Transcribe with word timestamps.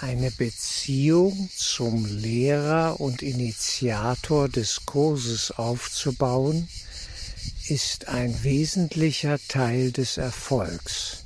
Eine 0.00 0.30
Beziehung 0.30 1.50
zum 1.56 2.06
Lehrer 2.06 3.00
und 3.00 3.20
Initiator 3.20 4.48
des 4.48 4.86
Kurses 4.86 5.50
aufzubauen, 5.50 6.68
ist 7.66 8.06
ein 8.06 8.44
wesentlicher 8.44 9.40
Teil 9.48 9.90
des 9.90 10.16
Erfolgs. 10.16 11.24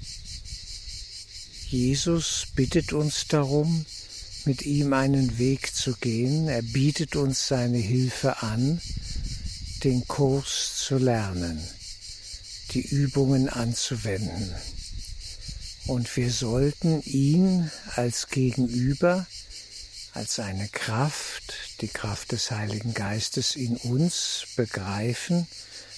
Jesus 1.69 2.47
bittet 2.55 2.95
uns 2.95 3.27
darum, 3.29 3.85
mit 4.47 4.63
ihm 4.63 4.95
einen 4.95 5.39
Weg 5.39 5.75
zu 5.75 5.95
gehen. 5.97 6.49
Er 6.49 6.63
bietet 6.63 7.15
uns 7.15 7.49
seine 7.49 7.79
Hilfe 7.79 8.43
an, 8.43 8.81
den 9.85 10.09
Kurs 10.09 10.79
zu 10.79 10.97
lernen, 10.97 11.63
die 12.73 12.81
Übungen 12.81 13.51
anzuwenden. 13.51 14.55
Und 15.87 16.17
wir 16.17 16.31
sollten 16.31 17.03
ihn 17.03 17.71
als 17.97 18.29
Gegenüber, 18.29 19.27
als 20.15 20.39
eine 20.39 20.69
Kraft, 20.69 21.55
die 21.81 21.89
Kraft 21.89 22.33
des 22.33 22.51
Heiligen 22.51 22.95
Geistes 22.95 23.57
in 23.57 23.77
uns 23.79 24.47
begreifen, 24.57 25.47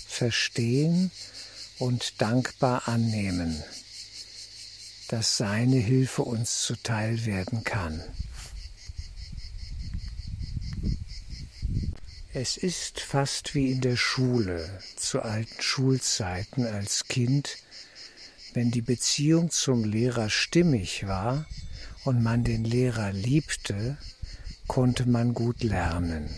verstehen 0.06 1.10
und 1.78 2.20
dankbar 2.22 2.88
annehmen, 2.88 3.62
dass 5.08 5.36
seine 5.36 5.76
Hilfe 5.76 6.22
uns 6.22 6.62
zuteil 6.62 7.26
werden 7.26 7.64
kann. 7.64 8.02
Es 12.32 12.56
ist 12.56 13.00
fast 13.00 13.54
wie 13.54 13.70
in 13.70 13.80
der 13.80 13.96
Schule 13.96 14.80
zu 14.96 15.22
alten 15.22 15.62
Schulzeiten 15.62 16.66
als 16.66 17.04
Kind, 17.06 17.58
wenn 18.54 18.70
die 18.70 18.82
Beziehung 18.82 19.50
zum 19.50 19.84
Lehrer 19.84 20.30
stimmig 20.30 21.06
war 21.06 21.44
und 22.04 22.22
man 22.22 22.44
den 22.44 22.64
Lehrer 22.64 23.12
liebte, 23.12 23.98
konnte 24.68 25.08
man 25.08 25.34
gut 25.34 25.62
lernen. 25.62 26.30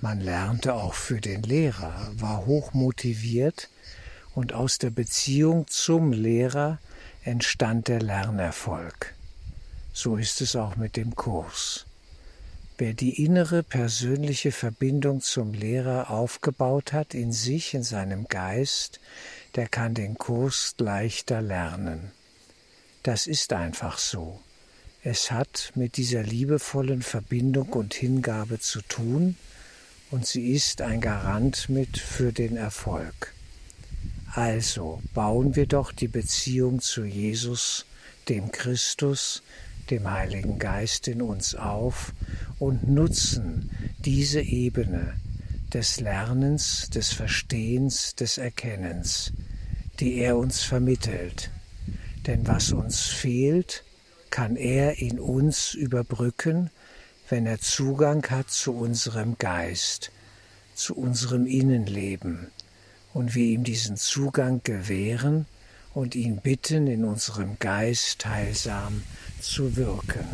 Man 0.00 0.20
lernte 0.20 0.74
auch 0.74 0.94
für 0.94 1.20
den 1.20 1.42
Lehrer, 1.42 2.10
war 2.14 2.44
hoch 2.44 2.74
motiviert 2.74 3.70
und 4.34 4.52
aus 4.52 4.78
der 4.78 4.90
Beziehung 4.90 5.66
zum 5.68 6.12
Lehrer 6.12 6.78
entstand 7.22 7.88
der 7.88 8.00
Lernerfolg. 8.00 9.14
So 9.92 10.16
ist 10.16 10.40
es 10.40 10.56
auch 10.56 10.76
mit 10.76 10.96
dem 10.96 11.14
Kurs. 11.14 11.87
Wer 12.80 12.94
die 12.94 13.24
innere 13.24 13.64
persönliche 13.64 14.52
Verbindung 14.52 15.20
zum 15.20 15.52
Lehrer 15.52 16.10
aufgebaut 16.10 16.92
hat 16.92 17.12
in 17.12 17.32
sich, 17.32 17.74
in 17.74 17.82
seinem 17.82 18.28
Geist, 18.28 19.00
der 19.56 19.68
kann 19.68 19.94
den 19.94 20.16
Kurs 20.16 20.76
leichter 20.78 21.42
lernen. 21.42 22.12
Das 23.02 23.26
ist 23.26 23.52
einfach 23.52 23.98
so. 23.98 24.38
Es 25.02 25.32
hat 25.32 25.72
mit 25.74 25.96
dieser 25.96 26.22
liebevollen 26.22 27.02
Verbindung 27.02 27.70
und 27.70 27.94
Hingabe 27.94 28.60
zu 28.60 28.80
tun 28.82 29.34
und 30.12 30.24
sie 30.26 30.52
ist 30.52 30.80
ein 30.80 31.00
Garant 31.00 31.68
mit 31.68 31.98
für 31.98 32.32
den 32.32 32.56
Erfolg. 32.56 33.34
Also 34.34 35.02
bauen 35.14 35.56
wir 35.56 35.66
doch 35.66 35.90
die 35.90 36.06
Beziehung 36.06 36.80
zu 36.80 37.04
Jesus, 37.04 37.86
dem 38.28 38.52
Christus, 38.52 39.42
dem 39.90 40.10
Heiligen 40.10 40.58
Geist 40.58 41.08
in 41.08 41.22
uns 41.22 41.54
auf 41.54 42.12
und 42.58 42.88
nutzen 42.88 43.70
diese 44.04 44.40
Ebene 44.40 45.14
des 45.72 46.00
Lernens, 46.00 46.90
des 46.90 47.12
Verstehens, 47.12 48.14
des 48.14 48.38
Erkennens, 48.38 49.32
die 50.00 50.18
er 50.18 50.36
uns 50.36 50.62
vermittelt. 50.62 51.50
Denn 52.26 52.46
was 52.46 52.72
uns 52.72 53.06
fehlt, 53.06 53.84
kann 54.30 54.56
er 54.56 54.98
in 54.98 55.18
uns 55.18 55.74
überbrücken, 55.74 56.70
wenn 57.28 57.46
er 57.46 57.58
Zugang 57.58 58.24
hat 58.30 58.50
zu 58.50 58.74
unserem 58.74 59.36
Geist, 59.38 60.10
zu 60.74 60.96
unserem 60.96 61.46
Innenleben 61.46 62.48
und 63.12 63.34
wir 63.34 63.44
ihm 63.44 63.64
diesen 63.64 63.96
Zugang 63.96 64.60
gewähren 64.64 65.46
und 65.98 66.14
ihn 66.14 66.36
bitten, 66.36 66.86
in 66.86 67.04
unserem 67.04 67.58
Geist 67.58 68.24
heilsam 68.24 69.02
zu 69.40 69.74
wirken. 69.74 70.28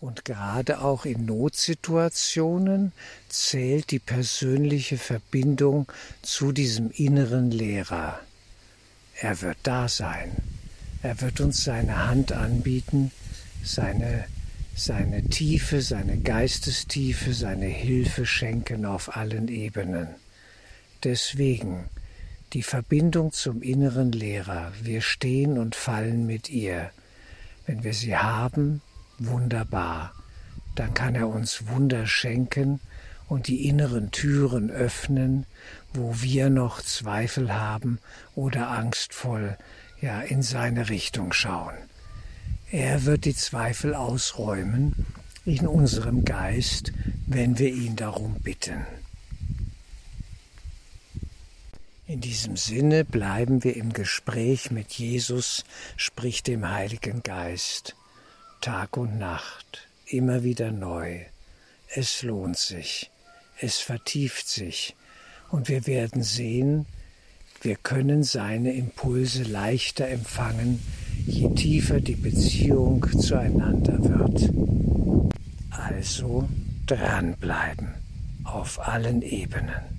Und 0.00 0.24
gerade 0.24 0.80
auch 0.80 1.04
in 1.04 1.26
Notsituationen 1.26 2.92
zählt 3.28 3.90
die 3.90 3.98
persönliche 3.98 4.96
Verbindung 4.96 5.92
zu 6.22 6.52
diesem 6.52 6.90
inneren 6.90 7.50
Lehrer. 7.50 8.18
Er 9.20 9.42
wird 9.42 9.58
da 9.62 9.90
sein. 9.90 10.34
Er 11.02 11.20
wird 11.20 11.42
uns 11.42 11.64
seine 11.64 12.06
Hand 12.08 12.32
anbieten, 12.32 13.10
seine, 13.62 14.24
seine 14.74 15.28
Tiefe, 15.28 15.82
seine 15.82 16.16
Geistestiefe, 16.16 17.34
seine 17.34 17.66
Hilfe 17.66 18.24
schenken 18.24 18.86
auf 18.86 19.18
allen 19.18 19.48
Ebenen. 19.48 20.08
Deswegen 21.04 21.90
die 22.52 22.62
Verbindung 22.62 23.32
zum 23.32 23.62
inneren 23.62 24.12
Lehrer. 24.12 24.72
Wir 24.82 25.00
stehen 25.00 25.58
und 25.58 25.74
fallen 25.74 26.26
mit 26.26 26.50
ihr. 26.50 26.90
Wenn 27.66 27.82
wir 27.82 27.94
sie 27.94 28.16
haben, 28.16 28.82
wunderbar. 29.18 30.12
Dann 30.74 30.94
kann 30.94 31.14
er 31.14 31.28
uns 31.28 31.68
Wunder 31.68 32.06
schenken 32.06 32.80
und 33.28 33.46
die 33.46 33.66
inneren 33.66 34.10
Türen 34.10 34.70
öffnen, 34.70 35.46
wo 35.94 36.14
wir 36.20 36.50
noch 36.50 36.82
Zweifel 36.82 37.54
haben 37.54 37.98
oder 38.34 38.68
angstvoll 38.68 39.56
ja 40.00 40.20
in 40.20 40.42
seine 40.42 40.88
Richtung 40.90 41.32
schauen. 41.32 41.74
Er 42.70 43.04
wird 43.04 43.24
die 43.24 43.34
Zweifel 43.34 43.94
ausräumen 43.94 45.06
in 45.44 45.66
unserem 45.66 46.24
Geist, 46.24 46.92
wenn 47.26 47.58
wir 47.58 47.72
ihn 47.72 47.96
darum 47.96 48.34
bitten. 48.40 48.86
In 52.06 52.20
diesem 52.20 52.56
Sinne 52.56 53.04
bleiben 53.04 53.62
wir 53.62 53.76
im 53.76 53.92
Gespräch 53.92 54.72
mit 54.72 54.92
Jesus, 54.92 55.64
sprich 55.96 56.42
dem 56.42 56.68
Heiligen 56.68 57.22
Geist. 57.22 57.94
Tag 58.60 58.96
und 58.96 59.18
Nacht, 59.18 59.88
immer 60.06 60.42
wieder 60.42 60.72
neu. 60.72 61.20
Es 61.94 62.22
lohnt 62.22 62.58
sich, 62.58 63.10
es 63.60 63.78
vertieft 63.78 64.48
sich 64.48 64.96
und 65.50 65.68
wir 65.68 65.86
werden 65.86 66.24
sehen, 66.24 66.86
wir 67.60 67.76
können 67.76 68.24
seine 68.24 68.72
Impulse 68.72 69.44
leichter 69.44 70.08
empfangen, 70.08 70.80
je 71.24 71.54
tiefer 71.54 72.00
die 72.00 72.16
Beziehung 72.16 73.06
zueinander 73.20 73.98
wird. 74.02 74.50
Also 75.70 76.48
dranbleiben 76.86 77.94
auf 78.42 78.80
allen 78.80 79.22
Ebenen. 79.22 79.91